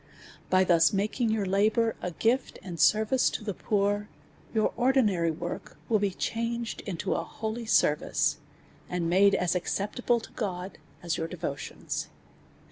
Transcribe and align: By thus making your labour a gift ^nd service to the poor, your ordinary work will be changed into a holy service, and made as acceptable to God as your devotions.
By 0.49 0.63
thus 0.63 0.91
making 0.91 1.29
your 1.29 1.45
labour 1.45 1.95
a 2.01 2.09
gift 2.09 2.57
^nd 2.65 2.79
service 2.79 3.29
to 3.29 3.43
the 3.43 3.53
poor, 3.53 4.09
your 4.51 4.73
ordinary 4.75 5.29
work 5.29 5.77
will 5.89 5.99
be 5.99 6.09
changed 6.09 6.81
into 6.87 7.13
a 7.13 7.23
holy 7.23 7.67
service, 7.67 8.37
and 8.89 9.07
made 9.07 9.35
as 9.35 9.53
acceptable 9.53 10.19
to 10.19 10.31
God 10.31 10.79
as 11.03 11.17
your 11.17 11.27
devotions. 11.27 12.07